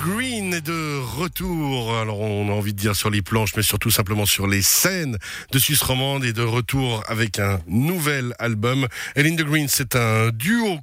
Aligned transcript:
Green 0.00 0.52
est 0.54 0.60
de 0.60 1.00
retour. 1.18 1.96
Alors, 1.96 2.20
on 2.20 2.48
a 2.48 2.52
envie 2.52 2.72
de 2.72 2.78
dire 2.78 2.96
sur 2.96 3.10
les 3.10 3.22
planches, 3.22 3.54
mais 3.56 3.62
surtout 3.62 3.90
simplement 3.90 4.26
sur 4.26 4.46
les 4.46 4.62
scènes 4.62 5.18
de 5.52 5.58
Suisse 5.58 5.82
romande 5.82 6.24
et 6.24 6.32
de 6.32 6.42
retour 6.42 7.02
avec 7.08 7.38
un 7.38 7.60
nouvel 7.66 8.34
album. 8.38 8.86
Ellen 9.14 9.36
de 9.36 9.44
Green, 9.44 9.68
c'est 9.68 9.96
un 9.96 10.30
duo 10.30 10.78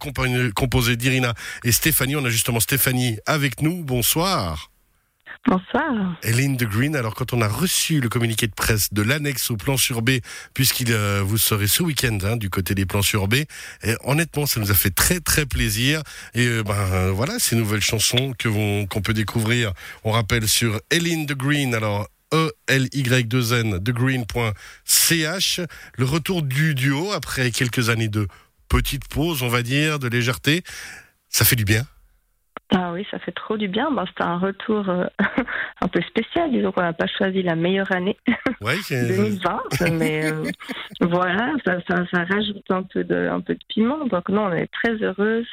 composé 0.55 0.95
d'Irina 0.95 1.33
et 1.63 1.71
Stéphanie. 1.71 2.15
On 2.15 2.25
a 2.25 2.29
justement 2.29 2.59
Stéphanie 2.59 3.17
avec 3.25 3.61
nous. 3.61 3.83
Bonsoir. 3.83 4.70
Bonsoir. 5.47 6.19
Hélène 6.21 6.55
de 6.55 6.65
Green, 6.65 6.95
alors 6.95 7.15
quand 7.15 7.33
on 7.33 7.41
a 7.41 7.47
reçu 7.47 7.99
le 7.99 8.09
communiqué 8.09 8.45
de 8.45 8.53
presse 8.53 8.93
de 8.93 9.01
l'annexe 9.01 9.49
au 9.49 9.57
plan 9.57 9.75
sur 9.75 10.03
B, 10.03 10.19
puisqu'il 10.53 10.91
euh, 10.91 11.23
vous 11.25 11.39
serez 11.39 11.67
ce 11.67 11.81
week-end 11.81 12.19
hein, 12.23 12.37
du 12.37 12.51
côté 12.51 12.75
des 12.75 12.85
plans 12.85 13.01
sur 13.01 13.27
B, 13.27 13.35
et 13.83 13.95
honnêtement, 14.03 14.45
ça 14.45 14.59
nous 14.59 14.69
a 14.69 14.75
fait 14.75 14.91
très 14.91 15.19
très 15.19 15.47
plaisir. 15.47 16.03
Et 16.35 16.45
euh, 16.45 16.63
ben 16.63 17.09
voilà, 17.09 17.39
ces 17.39 17.55
nouvelles 17.55 17.81
chansons 17.81 18.33
qu'on 18.39 19.01
peut 19.01 19.13
découvrir, 19.13 19.73
on 20.03 20.11
rappelle 20.11 20.47
sur 20.47 20.79
Hélène 20.91 21.25
de 21.25 21.33
Green, 21.33 21.73
alors 21.73 22.07
E-L-Y-2-N, 22.33 23.83
thegreen.ch, 23.83 25.59
le 25.97 26.05
retour 26.05 26.43
du 26.43 26.75
duo 26.75 27.11
après 27.13 27.49
quelques 27.49 27.89
années 27.89 28.09
de 28.09 28.27
petite 28.69 29.07
pause, 29.07 29.41
on 29.41 29.49
va 29.49 29.63
dire, 29.63 29.97
de 29.97 30.07
légèreté. 30.07 30.63
Ça 31.29 31.45
fait 31.45 31.55
du 31.55 31.65
bien 31.65 31.85
ah 32.73 32.91
oui, 32.93 33.05
ça 33.11 33.19
fait 33.19 33.33
trop 33.33 33.57
du 33.57 33.67
bien. 33.67 33.91
Bah, 33.91 34.05
C'était 34.07 34.23
un 34.23 34.37
retour 34.37 34.87
euh, 34.89 35.05
un 35.81 35.87
peu 35.87 36.01
spécial. 36.01 36.51
Disons 36.51 36.71
qu'on 36.71 36.81
n'a 36.81 36.93
pas 36.93 37.07
choisi 37.07 37.43
la 37.43 37.55
meilleure 37.55 37.91
année, 37.91 38.17
ouais, 38.61 38.77
2020, 38.89 39.59
mais 39.91 40.31
euh, 40.31 40.43
voilà, 41.01 41.53
ça, 41.65 41.79
ça, 41.89 42.05
ça, 42.11 42.23
rajoute 42.23 42.69
un 42.69 42.83
peu 42.83 43.03
de, 43.03 43.27
un 43.29 43.41
peu 43.41 43.55
de 43.55 43.63
piment. 43.67 44.05
Donc 44.05 44.29
non, 44.29 44.45
on 44.45 44.53
est 44.53 44.67
très 44.67 44.93
heureuse. 45.03 45.47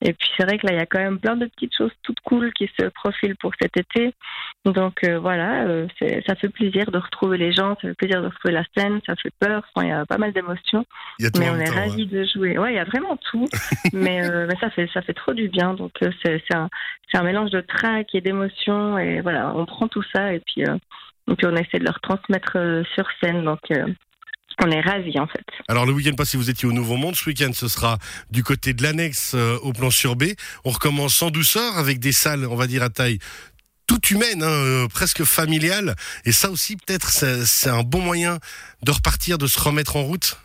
Et 0.00 0.12
puis 0.12 0.28
c'est 0.36 0.44
vrai 0.44 0.58
que 0.58 0.66
là, 0.66 0.72
il 0.74 0.78
y 0.78 0.82
a 0.82 0.86
quand 0.86 1.00
même 1.00 1.18
plein 1.18 1.36
de 1.36 1.46
petites 1.46 1.74
choses 1.76 1.90
toutes 2.02 2.20
cool 2.20 2.52
qui 2.52 2.70
se 2.78 2.86
profilent 2.86 3.36
pour 3.36 3.52
cet 3.60 3.76
été. 3.76 4.14
Donc 4.64 5.02
euh, 5.02 5.18
voilà, 5.18 5.64
euh, 5.64 5.88
ça 6.26 6.36
fait 6.36 6.48
plaisir 6.48 6.90
de 6.90 6.98
retrouver 6.98 7.36
les 7.36 7.52
gens, 7.52 7.74
ça 7.82 7.88
fait 7.88 7.94
plaisir 7.94 8.22
de 8.22 8.28
retrouver 8.28 8.54
la 8.54 8.62
scène, 8.76 9.00
ça 9.06 9.16
fait 9.16 9.32
peur, 9.40 9.64
enfin, 9.74 9.86
il 9.86 9.90
y 9.90 9.92
a 9.92 10.06
pas 10.06 10.18
mal 10.18 10.32
d'émotions. 10.32 10.84
Mais 11.18 11.50
on 11.50 11.58
est 11.58 11.70
ravis 11.70 12.06
de 12.06 12.24
jouer. 12.24 12.58
Ouais, 12.58 12.74
il 12.74 12.76
y 12.76 12.80
a 12.80 12.84
vraiment 12.84 13.16
tout. 13.16 13.48
mais, 13.92 14.24
euh, 14.24 14.46
mais, 14.48 14.56
ça 14.60 14.70
fait 14.70 14.88
ça 14.94 15.02
fait 15.02 15.14
trop 15.14 15.34
du 15.34 15.48
bien. 15.48 15.74
Donc 15.74 15.92
c'est 16.22 16.54
un, 16.54 16.68
un 17.14 17.22
mélange 17.24 17.50
de 17.50 17.60
trac 17.60 18.14
et 18.14 18.20
d'émotions. 18.20 18.98
Et 18.98 19.20
voilà, 19.20 19.52
on 19.56 19.66
prend 19.66 19.88
tout 19.88 20.04
ça 20.14 20.32
et 20.32 20.40
puis, 20.40 20.62
et 20.62 21.34
puis 21.34 21.46
on 21.46 21.56
essaie 21.56 21.78
de 21.78 21.84
le 21.84 21.90
retransmettre 21.90 22.56
sur 22.94 23.08
scène. 23.20 23.42
Donc 23.42 23.60
on 24.62 24.70
est 24.70 24.80
ravis 24.80 25.18
en 25.18 25.26
fait. 25.26 25.44
Alors 25.70 25.84
le 25.84 25.92
week-end 25.92 26.14
passé, 26.16 26.38
vous 26.38 26.48
étiez 26.48 26.66
au 26.66 26.72
Nouveau 26.72 26.96
Monde. 26.96 27.14
Ce 27.14 27.28
week-end, 27.28 27.52
ce 27.52 27.68
sera 27.68 27.98
du 28.30 28.42
côté 28.42 28.72
de 28.72 28.82
l'annexe 28.82 29.34
euh, 29.34 29.58
au 29.62 29.74
plan 29.74 29.90
sur 29.90 30.16
B. 30.16 30.24
On 30.64 30.70
recommence 30.70 31.20
en 31.20 31.30
douceur 31.30 31.76
avec 31.76 31.98
des 31.98 32.12
salles, 32.12 32.46
on 32.46 32.56
va 32.56 32.66
dire 32.66 32.82
à 32.82 32.88
taille 32.88 33.18
toute 33.86 34.10
humaine, 34.10 34.42
hein, 34.42 34.46
euh, 34.46 34.88
presque 34.88 35.24
familiale. 35.24 35.94
Et 36.24 36.32
ça 36.32 36.50
aussi, 36.50 36.76
peut-être, 36.76 37.10
c'est 37.10 37.68
un 37.68 37.82
bon 37.82 38.00
moyen 38.00 38.38
de 38.82 38.90
repartir, 38.90 39.36
de 39.36 39.46
se 39.46 39.60
remettre 39.60 39.96
en 39.96 40.04
route. 40.04 40.40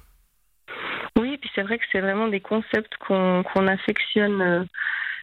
Oui, 1.17 1.37
puis 1.37 1.49
c'est 1.55 1.61
vrai 1.61 1.77
que 1.77 1.85
c'est 1.93 2.01
vraiment 2.01 2.27
des 2.27 2.41
concepts 2.41 2.91
qu'on 3.07 3.67
affectionne. 3.67 4.41
Euh, 4.41 4.63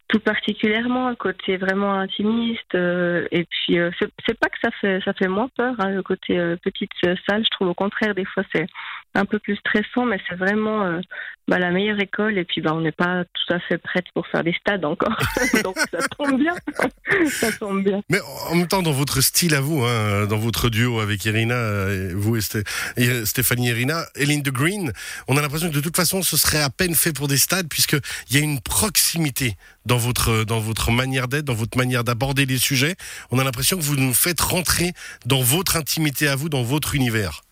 tout 0.08 0.18
particulièrement 0.18 1.06
un 1.06 1.14
côté 1.14 1.56
vraiment 1.56 1.94
intimiste 1.94 2.74
et 2.74 3.46
puis 3.48 3.78
euh, 3.78 3.92
c'est 4.26 4.40
pas 4.40 4.48
que 4.48 4.58
ça 5.04 5.12
fait 5.12 5.28
moins 5.28 5.48
peur 5.56 5.76
hein, 5.78 5.90
le 5.90 6.02
côté 6.02 6.34
petite 6.64 6.90
salle 7.28 7.44
je 7.44 7.50
trouve 7.50 7.68
au 7.68 7.74
contraire 7.74 8.12
des 8.16 8.24
fois 8.24 8.42
c'est 8.52 8.66
un 9.14 9.24
peu 9.24 9.38
plus 9.38 9.56
stressant 9.56 10.04
mais 10.04 10.18
c'est 10.28 10.36
vraiment 10.36 11.00
bah, 11.48 11.58
la 11.58 11.70
meilleure 11.70 12.00
école 12.00 12.38
et 12.38 12.44
puis 12.44 12.60
bah 12.60 12.72
on 12.74 12.80
n'est 12.80 12.92
pas 12.92 13.24
tout 13.24 13.54
à 13.54 13.58
fait 13.60 13.78
prête 13.78 14.04
pour 14.14 14.26
faire 14.28 14.44
des 14.44 14.52
stades 14.52 14.84
encore 14.84 15.16
donc 15.64 15.76
ça 15.78 15.98
tombe 16.16 16.38
bien 16.38 16.54
ça 17.28 17.52
tombe 17.52 17.82
bien 17.82 18.02
mais 18.08 18.18
en 18.50 18.54
même 18.54 18.68
temps 18.68 18.82
dans 18.82 18.92
votre 18.92 19.20
style 19.20 19.54
à 19.54 19.60
vous 19.60 19.84
hein, 19.84 20.26
dans 20.26 20.38
votre 20.38 20.70
duo 20.70 21.00
avec 21.00 21.24
Irina 21.24 21.86
vous 22.14 22.36
et, 22.36 23.24
Stéphanie 23.24 23.68
Irina 23.68 24.04
Eline 24.14 24.42
de 24.42 24.50
Green 24.50 24.92
on 25.28 25.36
a 25.36 25.42
l'impression 25.42 25.68
que 25.68 25.74
de 25.74 25.80
toute 25.80 25.96
façon 25.96 26.22
ce 26.22 26.36
serait 26.36 26.62
à 26.62 26.70
peine 26.70 26.94
fait 26.94 27.12
pour 27.12 27.28
des 27.28 27.38
stades 27.38 27.68
puisque 27.68 27.96
il 28.30 28.36
y 28.36 28.40
a 28.40 28.42
une 28.42 28.60
proximité 28.60 29.56
dans 29.86 29.98
votre, 29.98 30.44
dans 30.44 30.60
votre 30.60 30.90
manière 30.90 31.28
d'être, 31.28 31.44
dans 31.44 31.54
votre 31.54 31.76
manière 31.76 32.04
d'aborder 32.04 32.46
les 32.46 32.58
sujets. 32.58 32.96
On 33.30 33.38
a 33.38 33.44
l'impression 33.44 33.76
que 33.76 33.82
vous 33.82 33.96
nous 33.96 34.14
faites 34.14 34.40
rentrer 34.40 34.92
dans 35.26 35.42
votre 35.42 35.76
intimité 35.76 36.28
à 36.28 36.36
vous, 36.36 36.48
dans 36.48 36.62
votre 36.62 36.94
univers. 36.94 37.42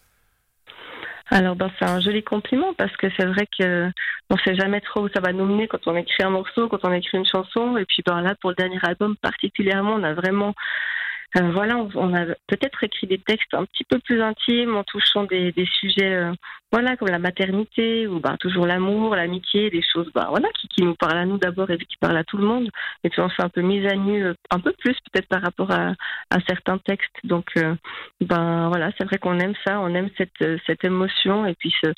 Alors, 1.31 1.56
ben, 1.56 1.71
c'est 1.78 1.84
un 1.84 2.00
joli 2.00 2.22
compliment 2.22 2.72
parce 2.75 2.97
que 2.97 3.06
c'est 3.16 3.27
vrai 3.27 3.47
que 3.59 3.91
on 4.31 4.37
sait 4.39 4.55
jamais 4.56 4.81
trop 4.81 5.03
où 5.03 5.09
ça 5.09 5.21
va 5.21 5.33
nous 5.33 5.44
mener 5.44 5.69
quand 5.69 5.87
on 5.87 5.97
écrit 5.97 6.22
un 6.22 6.31
morceau, 6.31 6.69
quand 6.69 6.84
on 6.84 6.93
écrit 6.93 7.19
une 7.19 7.27
chanson. 7.27 7.77
Et 7.77 7.84
puis, 7.84 8.03
ben, 8.06 8.22
là, 8.22 8.34
pour 8.41 8.50
le 8.50 8.56
dernier 8.56 8.78
album 8.83 9.15
particulièrement, 9.16 9.94
on 9.94 10.05
a 10.05 10.15
vraiment 10.15 10.55
euh, 11.37 11.50
voilà, 11.53 11.77
on, 11.94 12.15
a 12.15 12.25
peut-être 12.47 12.83
écrit 12.83 13.06
des 13.06 13.19
textes 13.19 13.53
un 13.53 13.66
petit 13.66 13.84
peu 13.84 13.99
plus 13.99 14.22
intimes 14.22 14.77
en 14.77 14.84
touchant 14.84 15.25
des, 15.25 15.53
sujets, 15.78 16.15
euh, 16.15 16.33
voilà, 16.72 16.97
comme 16.97 17.09
la 17.09 17.19
maternité 17.19 18.06
ou 18.06 18.19
bah, 18.19 18.37
toujours 18.41 18.66
l'amour, 18.66 19.15
l'amitié, 19.15 19.69
des 19.69 19.83
choses, 19.83 20.11
bah, 20.15 20.28
voilà, 20.31 20.49
qui, 20.59 20.69
qui 20.69 20.83
nous 20.83 20.94
parlent 20.94 21.19
à 21.19 21.27
nous 21.27 21.37
d'abord 21.37 21.71
et 21.71 21.77
qui 21.77 21.99
parlent 22.00 22.16
à 22.16 22.25
tout 22.25 22.39
le 22.39 22.47
monde. 22.47 22.71
Et 23.05 23.11
puis 23.11 23.21
on 23.21 23.28
fait 23.28 23.43
un 23.43 23.50
peu 23.50 23.61
mise 23.61 23.87
à 23.87 23.94
nu, 23.94 24.25
euh, 24.25 24.34
un 24.50 24.59
peu 24.59 24.72
plus 24.72 24.97
peut-être 25.12 25.28
par 25.28 25.43
rapport 25.43 25.71
à, 25.71 25.93
à, 26.31 26.39
certains 26.49 26.78
textes. 26.78 27.15
Donc, 27.25 27.47
ben 28.22 28.69
voilà, 28.69 28.91
c'est 28.97 29.05
vrai 29.05 29.19
qu'on 29.19 29.39
aime 29.39 29.55
ça, 29.66 29.81
on 29.81 29.95
aime 29.95 30.09
cette, 30.16 30.60
cette 30.66 30.84
émotion 30.84 31.45
et 31.45 31.55
puis 31.55 31.75
se, 31.84 31.93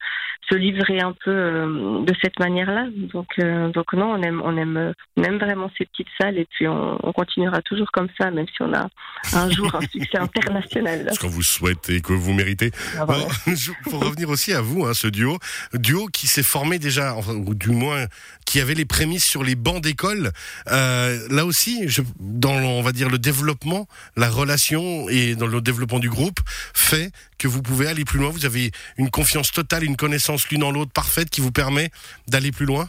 se 0.50 0.56
livrer 0.56 1.00
un 1.00 1.12
peu 1.24 1.32
de 1.32 2.14
cette 2.20 2.38
manière-là. 2.40 2.88
Donc, 2.90 3.38
donc 3.38 3.92
non, 3.92 4.12
on 4.12 4.22
aime, 4.22 4.42
on 4.44 4.56
aime, 4.56 4.92
on 5.16 5.22
aime 5.22 5.38
vraiment 5.38 5.70
ces 5.78 5.86
petites 5.86 6.08
salles 6.20 6.38
et 6.38 6.46
puis 6.46 6.66
on, 6.66 6.98
on 7.06 7.12
continuera 7.12 7.62
toujours 7.62 7.90
comme 7.92 8.08
ça, 8.18 8.30
même 8.30 8.46
si 8.48 8.62
on 8.62 8.72
a 8.72 8.88
un 9.32 9.50
jour 9.50 9.74
un 9.74 9.80
succès 9.80 10.18
international. 10.18 11.10
Ce 11.12 11.18
qu'on 11.18 11.28
vous 11.28 11.42
souhaite 11.42 11.90
et 11.90 12.00
que 12.00 12.12
vous 12.12 12.32
méritez. 12.32 12.70
Ah, 12.98 13.06
pour 13.84 14.00
revenir 14.02 14.28
aussi 14.28 14.52
à 14.52 14.60
vous, 14.60 14.86
hein, 14.86 14.94
ce 14.94 15.06
duo, 15.06 15.38
duo 15.74 16.06
qui 16.06 16.26
s'est 16.26 16.42
formé 16.42 16.78
déjà, 16.78 17.16
ou 17.16 17.54
du 17.54 17.70
moins 17.70 18.06
qui 18.44 18.60
avait 18.60 18.74
les 18.74 18.84
prémices 18.84 19.24
sur 19.24 19.44
les 19.44 19.54
bancs 19.54 19.82
d'école. 19.82 20.32
Euh, 20.68 21.28
là 21.30 21.44
aussi, 21.44 21.88
je, 21.88 22.02
dans 22.18 22.50
on 22.50 22.82
va 22.82 22.92
dire 22.92 23.08
le 23.08 23.18
développement, 23.18 23.86
la 24.16 24.28
relation 24.28 25.08
et 25.08 25.34
dans 25.34 25.46
le 25.46 25.60
développement 25.60 25.98
du 25.98 26.10
groupe 26.10 26.40
fait 26.74 27.12
que 27.38 27.48
vous 27.48 27.62
pouvez 27.62 27.86
aller 27.86 28.04
plus 28.04 28.18
loin. 28.18 28.30
Vous 28.30 28.46
avez 28.46 28.70
une 28.96 29.10
confiance 29.10 29.52
totale, 29.52 29.84
une 29.84 29.96
connaissance 29.96 30.48
l'une 30.50 30.64
en 30.64 30.70
l'autre 30.70 30.92
parfaite 30.92 31.30
qui 31.30 31.40
vous 31.40 31.52
permet 31.52 31.90
d'aller 32.28 32.52
plus 32.52 32.66
loin. 32.66 32.88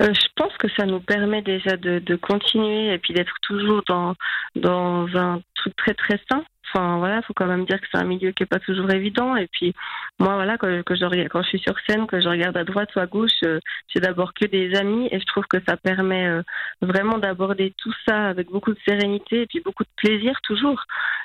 Euh, 0.00 0.14
je 0.14 0.28
pense 0.34 0.56
que 0.56 0.68
ça 0.76 0.86
nous 0.86 1.00
permet 1.00 1.42
déjà 1.42 1.76
de, 1.76 1.98
de 1.98 2.16
continuer 2.16 2.92
et 2.94 2.98
puis 2.98 3.12
d'être 3.12 3.34
toujours 3.42 3.82
dans, 3.86 4.14
dans 4.56 5.06
un 5.14 5.40
truc 5.54 5.76
très 5.76 5.94
très 5.94 6.18
sain. 6.30 6.42
Enfin 6.72 6.98
voilà, 6.98 7.20
faut 7.22 7.34
quand 7.34 7.46
même 7.46 7.66
dire 7.66 7.80
que 7.80 7.86
c'est 7.90 7.98
un 7.98 8.04
milieu 8.04 8.30
qui 8.30 8.44
est 8.44 8.46
pas 8.46 8.60
toujours 8.60 8.90
évident. 8.92 9.34
Et 9.36 9.48
puis 9.48 9.74
moi 10.18 10.34
voilà, 10.36 10.56
quand, 10.56 10.68
que 10.84 10.94
je 10.94 11.28
quand 11.28 11.42
je 11.42 11.48
suis 11.48 11.58
sur 11.58 11.74
scène, 11.86 12.06
que 12.06 12.20
je 12.20 12.28
regarde 12.28 12.56
à 12.56 12.64
droite 12.64 12.94
ou 12.94 13.00
à 13.00 13.06
gauche, 13.06 13.42
euh, 13.44 13.58
j'ai 13.88 14.00
d'abord 14.00 14.32
que 14.32 14.46
des 14.46 14.74
amis 14.76 15.08
et 15.10 15.18
je 15.18 15.26
trouve 15.26 15.44
que 15.46 15.58
ça 15.68 15.76
permet 15.76 16.28
euh, 16.28 16.42
vraiment 16.80 17.18
d'aborder 17.18 17.74
tout 17.76 17.92
ça 18.06 18.28
avec 18.28 18.50
beaucoup 18.50 18.72
de 18.72 18.78
sérénité 18.86 19.42
et 19.42 19.46
puis 19.46 19.60
beaucoup 19.60 19.82
de 19.82 19.90
plaisir 19.96 20.40
toujours. 20.42 20.84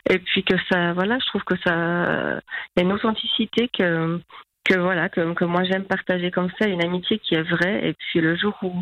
Et 0.09 0.17
puis 0.19 0.43
que 0.43 0.55
ça 0.69 0.93
voilà, 0.93 1.17
je 1.19 1.27
trouve 1.27 1.43
que 1.43 1.55
ça 1.63 2.41
il 2.75 2.79
y 2.79 2.83
a 2.83 2.83
une 2.83 2.91
authenticité 2.93 3.69
que 3.69 4.19
que 4.65 4.77
voilà 4.77 5.09
que, 5.09 5.33
que 5.33 5.45
moi 5.45 5.63
j'aime 5.63 5.83
partager 5.83 6.31
comme 6.31 6.49
ça 6.59 6.67
une 6.67 6.83
amitié 6.83 7.19
qui 7.19 7.35
est 7.35 7.43
vraie. 7.43 7.87
Et 7.87 7.93
puis 7.93 8.19
le 8.19 8.35
jour 8.35 8.57
où 8.63 8.73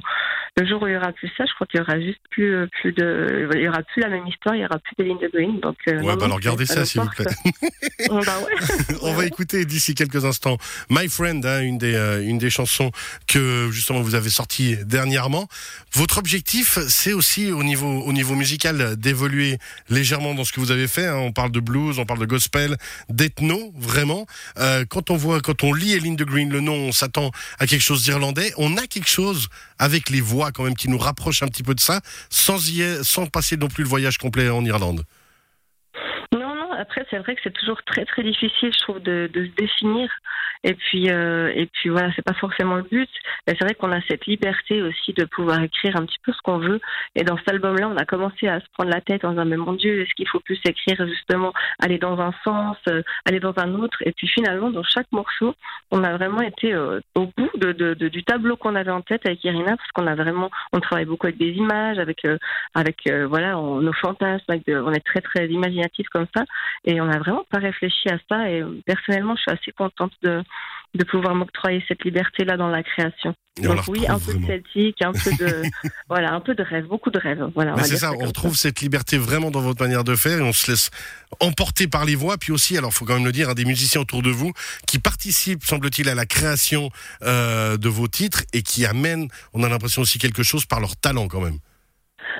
le 0.55 0.67
jour 0.67 0.81
où 0.81 0.88
il 0.88 0.94
y 0.94 0.97
aura 0.97 1.11
plus 1.11 1.31
ça 1.35 1.45
je 1.45 1.53
crois 1.55 1.67
qu'il 1.67 1.79
y 1.79 1.83
aura 1.83 1.99
juste 1.99 2.21
plus 2.29 2.55
euh, 2.55 2.67
plus 2.67 2.94
de 2.94 3.49
il 3.55 3.61
y 3.61 3.67
aura 3.67 3.81
plus 3.81 4.01
la 4.01 4.09
même 4.09 4.25
histoire 4.27 4.55
il 4.55 4.61
y 4.61 4.66
aura 4.66 4.77
plus 4.79 4.95
de 4.97 5.03
lignes 5.03 5.19
de 5.19 5.27
green 5.27 5.59
donc 5.59 5.75
euh, 5.88 5.99
ouais 6.01 6.16
bah 6.16 6.25
alors 6.25 6.38
regardez 6.38 6.66
ça 6.66 6.85
s'il 6.85 7.01
vous 7.01 7.09
plaît. 7.09 7.25
bah 8.09 8.16
ouais. 8.17 8.95
on 9.01 9.13
va 9.13 9.25
écouter 9.25 9.66
d'ici 9.66 9.95
quelques 9.95 10.25
instants 10.25 10.57
My 10.89 11.09
Friend 11.09 11.44
hein, 11.45 11.61
une 11.61 11.77
des 11.77 11.95
euh, 11.95 12.23
une 12.23 12.38
des 12.38 12.50
chansons 12.50 12.91
que 13.27 13.69
justement 13.71 14.01
vous 14.01 14.15
avez 14.15 14.29
sorti 14.29 14.77
dernièrement. 14.85 15.47
Votre 15.94 16.19
objectif 16.19 16.77
c'est 16.88 17.13
aussi 17.13 17.51
au 17.51 17.63
niveau 17.63 17.88
au 17.88 18.13
niveau 18.13 18.36
musical 18.36 18.95
d'évoluer 18.95 19.57
légèrement 19.89 20.33
dans 20.33 20.44
ce 20.44 20.53
que 20.53 20.59
vous 20.59 20.71
avez 20.71 20.88
fait 20.88 21.07
hein. 21.07 21.18
on 21.18 21.31
parle 21.31 21.51
de 21.51 21.59
blues 21.59 22.00
on 22.00 22.06
parle 22.06 22.19
de 22.19 22.25
gospel 22.25 22.77
d'ethno 23.09 23.74
vraiment. 23.75 24.27
Euh, 24.59 24.86
quand 24.88 25.09
on 25.09 25.15
voit 25.15 25.41
quand 25.41 25.63
on 25.63 25.73
on 25.74 25.75
lit 25.75 25.94
Eline 25.94 26.16
de 26.16 26.24
Green, 26.24 26.52
le 26.52 26.60
nom, 26.60 26.75
on 26.75 26.92
s'attend 26.92 27.31
à 27.58 27.66
quelque 27.66 27.81
chose 27.81 28.04
d'irlandais. 28.04 28.54
On 28.58 28.78
a 28.78 28.86
quelque 28.86 29.10
chose 29.10 29.48
avec 29.80 30.12
les 30.12 30.22
voix 30.22 30.52
quand 30.52 30.64
même 30.64 30.75
qui 30.75 30.88
nous 30.88 31.00
rapproche 31.00 31.42
un 31.42 31.48
petit 31.48 31.64
peu 31.64 31.74
de 31.74 31.80
ça, 31.80 32.02
sans, 32.30 32.70
y 32.70 32.84
sans 33.04 33.25
passer 33.25 33.58
non 33.58 33.70
plus 33.70 33.84
le 33.84 33.90
voyage 33.90 34.20
complet 34.20 34.50
en 34.50 34.64
Irlande. 34.64 35.04
Après, 36.83 37.06
c'est 37.09 37.18
vrai 37.19 37.33
que 37.35 37.41
c'est 37.45 37.53
toujours 37.53 37.81
très 37.83 38.03
très 38.03 38.24
difficile, 38.24 38.74
je 38.74 38.80
trouve, 38.80 39.00
de, 39.01 39.30
de 39.33 39.45
se 39.45 39.51
définir. 39.56 40.09
Et 40.65 40.74
puis, 40.74 41.09
euh, 41.09 41.51
et 41.56 41.65
puis 41.68 41.89
voilà, 41.89 42.09
c'est 42.13 42.25
pas 42.25 42.33
forcément 42.33 42.75
le 42.75 42.83
but. 42.83 43.09
Mais 43.47 43.53
c'est 43.57 43.65
vrai 43.65 43.74
qu'on 43.74 43.91
a 43.91 44.01
cette 44.09 44.25
liberté 44.25 44.81
aussi 44.81 45.13
de 45.13 45.25
pouvoir 45.25 45.62
écrire 45.62 45.95
un 45.97 46.06
petit 46.06 46.19
peu 46.25 46.31
ce 46.33 46.41
qu'on 46.41 46.57
veut. 46.57 46.80
Et 47.15 47.24
dans 47.24 47.38
cet 47.38 47.50
album-là, 47.50 47.89
on 47.89 47.97
a 47.97 48.06
commencé 48.06 48.47
à 48.47 48.59
se 48.59 48.65
prendre 48.74 48.89
la 48.89 49.00
tête 49.00 49.24
en 49.24 49.31
disant 49.31 49.45
mais 49.45 49.57
mon 49.57 49.74
Dieu, 49.74 50.01
est-ce 50.01 50.13
qu'il 50.15 50.27
faut 50.27 50.41
plus 50.41 50.59
écrire 50.65 51.06
justement, 51.07 51.53
aller 51.80 51.97
dans 51.97 52.19
un 52.19 52.33
sens, 52.44 52.77
euh, 52.89 53.01
aller 53.25 53.39
dans 53.39 53.53
un 53.57 53.75
autre? 53.75 53.97
Et 54.06 54.12
puis 54.13 54.27
finalement, 54.27 54.69
dans 54.69 54.83
chaque 54.83 55.12
morceau, 55.12 55.53
on 55.91 56.03
a 56.03 56.18
vraiment 56.18 56.41
été 56.41 56.74
euh, 56.74 57.00
au 57.15 57.29
bout 57.38 57.50
du 57.57 58.24
tableau 58.24 58.57
qu'on 58.57 58.75
avait 58.75 58.91
en 58.91 59.01
tête 59.01 59.25
avec 59.25 59.44
Irina, 59.44 59.77
parce 59.77 59.91
qu'on 59.91 60.07
a 60.07 60.15
vraiment, 60.15 60.50
on 60.74 60.79
travaille 60.79 61.06
beaucoup 61.06 61.27
avec 61.27 61.38
des 61.38 61.51
images, 61.51 62.00
avec, 62.00 62.25
euh, 62.25 62.38
avec 62.74 63.09
voilà, 63.27 63.53
nos 63.53 63.94
fantasmes, 63.94 64.50
avec 64.50 64.63
on 64.68 64.91
est 64.94 65.06
très 65.06 65.21
très 65.21 65.47
imaginatif 65.47 66.07
comme 66.09 66.27
ça. 66.36 66.44
Et 66.86 67.02
on 67.02 67.06
n'a 67.06 67.20
vraiment 67.20 67.46
pas 67.50 67.60
réfléchi 67.60 68.10
à 68.10 68.18
ça. 68.30 68.50
Et 68.50 68.64
personnellement, 68.86 69.36
je 69.36 69.42
suis 69.42 69.52
assez 69.52 69.72
contente 69.72 70.14
de, 70.22 70.44
de 70.96 71.04
pouvoir 71.04 71.36
m'octroyer 71.36 71.84
cette 71.88 72.04
liberté-là 72.04 72.58
dans 72.58 72.70
la 72.70 72.84
création. 72.84 73.34
Donc 73.62 73.88
oui, 73.88 74.08
un 74.08 74.18
peu 74.18 74.34
de 74.34 74.46
celtique, 74.46 75.02
un 75.04 75.12
peu 75.12 75.31
de 75.38 75.62
voilà, 76.10 76.34
un 76.34 76.40
peu 76.40 76.56
de 76.56 76.64
rêve, 76.64 76.86
beaucoup 76.86 77.12
de 77.12 77.20
rêve. 77.20 77.52
Voilà. 77.54 77.75
c'est 77.84 77.98
ça, 77.98 78.12
on 78.12 78.25
retrouve 78.25 78.56
cette 78.56 78.81
liberté 78.81 79.18
vraiment 79.18 79.52
dans 79.52 79.62
votre 79.62 79.81
manière 79.81 80.04
de 80.04 80.16
faire 80.16 80.40
et 80.40 80.42
on 80.42 80.54
se 80.54 80.72
laisse 80.72 80.90
emporter 81.40 81.88
par 81.88 82.06
les 82.06 82.16
voix. 82.16 82.38
Puis 82.38 82.52
aussi, 82.52 82.78
alors 82.78 82.94
faut 82.94 83.06
quand 83.06 83.14
même 83.14 83.25
le 83.25 83.31
dire, 83.31 83.50
hein, 83.50 83.54
des 83.54 83.66
musiciens 83.66 84.02
autour 84.02 84.24
de 84.24 84.31
vous 84.31 84.54
qui 84.88 84.98
participent, 84.98 85.64
semble-t-il, 85.64 86.10
à 86.10 86.16
la 86.16 86.25
création 86.25 86.90
euh, 87.22 87.78
de 87.78 87.90
vos 87.90 88.08
titres 88.08 88.44
et 88.54 88.64
qui 88.64 88.86
amènent, 88.86 89.28
on 89.54 89.64
a 89.64 89.70
l'impression 89.70 90.02
aussi 90.02 90.18
quelque 90.18 90.42
chose 90.42 90.66
par 90.66 90.80
leur 90.80 90.96
talent 90.96 91.28
quand 91.28 91.42
même. 91.42 91.60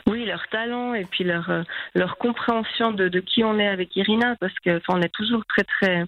Oui, 0.08 0.26
leur 0.26 0.48
talent 0.50 0.94
et 0.94 1.06
puis 1.06 1.24
leur 1.24 1.50
euh, 1.50 1.64
leur 1.96 2.18
compréhension 2.18 2.92
de, 2.92 3.10
de 3.10 3.20
qui 3.20 3.44
on 3.44 3.60
est 3.60 3.68
avec 3.68 3.96
Irina, 3.96 4.36
parce 4.40 4.58
que 4.60 4.82
on 4.90 5.02
est 5.02 5.14
toujours 5.14 5.46
très 5.46 5.64
très 5.64 6.06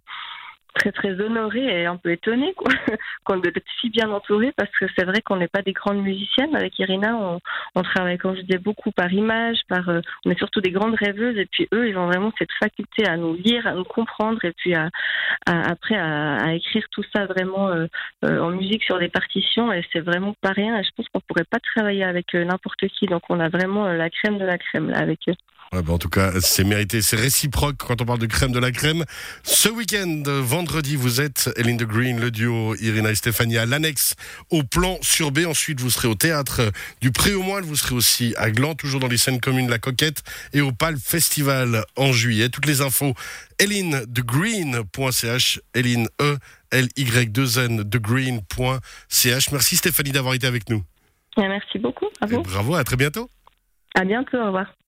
très 0.76 0.92
très 0.92 1.20
honorée 1.20 1.82
et 1.82 1.86
un 1.86 1.98
peu 1.98 2.12
étonnée 2.12 2.54
quoi. 2.54 2.72
Qu'on 3.24 3.38
d'être 3.38 3.64
si 3.82 3.90
bien 3.90 4.10
entourée 4.12 4.52
parce 4.56 4.70
que 4.80 4.86
c'est 4.96 5.06
vrai 5.06 5.22
qu'on 5.22 5.38
n'est 5.38 5.48
pas 5.48 5.62
des 5.62 5.74
grandes 5.74 6.02
musiciennes. 6.02 6.56
Avec 6.56 6.78
Irina 6.80 7.16
on, 7.16 7.40
on 7.76 7.82
travaille 7.82 8.18
comme 8.18 8.36
je 8.36 8.42
disais 8.42 8.60
beaucoup 8.60 8.92
par 8.92 9.12
image 9.12 9.58
par 9.68 9.90
euh, 9.90 10.02
on 10.26 10.32
est 10.32 10.38
surtout 10.38 10.62
des 10.62 10.72
grandes 10.72 10.96
rêveuses. 10.96 11.38
Et 11.38 11.46
puis 11.46 11.68
eux 11.74 11.90
ils 11.90 11.98
ont 11.98 12.08
vraiment 12.08 12.32
cette 12.38 12.52
faculté 12.60 13.08
à 13.08 13.18
nous 13.18 13.34
lire 13.34 13.66
à 13.66 13.74
nous 13.74 13.86
comprendre 13.86 14.44
et 14.46 14.52
puis 14.52 14.76
à, 14.76 14.90
après 15.46 15.96
à, 15.96 16.54
écrire 16.54 16.86
tout 16.92 17.04
ça 17.16 17.26
vraiment 17.26 17.70
euh, 17.70 17.88
euh, 18.26 18.40
en 18.40 18.52
musique 18.52 18.84
sur 18.84 19.00
des 19.00 19.10
partitions. 19.10 19.72
Et 19.74 19.84
c'est 19.92 20.02
vraiment 20.02 20.36
pas 20.42 20.52
rien. 20.52 20.78
Et 20.80 20.84
je 20.84 20.90
pense 20.96 21.08
qu'on 21.10 21.22
pourrait 21.22 21.46
pas 21.50 21.60
travailler 21.76 22.04
avec 22.04 22.34
n'importe 22.34 22.88
qui. 22.90 23.06
Donc 23.08 23.24
on 23.30 23.40
a 23.40 23.50
vraiment 23.50 23.88
la 23.88 24.10
crème 24.10 24.38
de 24.38 24.46
la 24.46 24.58
crème 24.58 24.90
là 24.90 25.00
avec 25.00 25.20
eux 25.30 25.36
bah, 25.82 25.94
en 25.94 25.98
tout 25.98 26.10
cas, 26.10 26.32
c'est 26.42 26.64
mérité, 26.64 27.02
c'est 27.02 27.16
réciproque 27.16 27.78
quand 27.78 28.02
on 28.02 28.06
parle 28.06 28.20
de 28.20 28.26
crème 28.26 28.52
de 28.52 28.60
la 28.60 28.72
crème. 28.72 29.04
Ce 29.44 29.70
week-end, 29.70 30.24
vendredi, 30.26 30.96
vous 30.96 31.22
êtes 31.22 31.50
Ellen 31.56 31.78
de 31.78 31.86
Green, 31.86 32.20
le 32.20 32.32
duo 32.32 32.76
Irina 32.76 33.12
et 33.12 33.16
Stéphanie 33.16 33.58
à 33.58 33.66
l'annexe 33.66 34.16
au 34.50 34.64
plan 34.64 34.98
sur 35.02 35.32
B. 35.32 35.40
Ensuite, 35.48 35.80
vous 35.80 35.90
serez 35.90 36.08
au 36.08 36.16
théâtre 36.16 36.72
du 37.02 37.12
Pré 37.12 37.34
au 37.34 37.42
Moine. 37.42 37.64
Vous 37.64 37.76
serez 37.76 37.96
aussi 37.96 38.34
à 38.38 38.52
Gland, 38.52 38.76
toujours 38.76 39.00
dans 39.00 39.08
les 39.08 39.18
scènes 39.18 39.40
communes 39.40 39.70
La 39.70 39.80
Coquette 39.80 40.24
et 40.54 40.62
au 40.62 40.72
Palme 40.72 41.00
Festival 41.00 41.84
en 41.96 42.12
juillet. 42.12 42.50
Toutes 42.50 42.66
les 42.66 42.82
infos, 42.82 43.14
ellendegreen.ch, 43.60 45.60
Ellen 45.74 46.08
E, 46.22 46.38
L 46.72 46.88
Y 46.98 47.32
2 47.32 47.60
N 47.60 47.84
degreen.ch. 47.84 49.52
Merci 49.52 49.78
Stéphanie 49.78 50.12
d'avoir 50.12 50.34
été 50.34 50.48
avec 50.48 50.70
nous. 50.70 50.84
Merci 51.38 51.80
beaucoup. 51.80 52.06
Vous. 52.28 52.42
bravo, 52.42 52.76
à 52.76 52.84
très 52.84 52.96
bientôt. 52.96 53.30
À 53.96 54.04
bientôt, 54.04 54.38
au 54.38 54.48
revoir. 54.48 54.76